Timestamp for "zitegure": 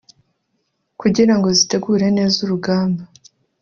1.57-2.07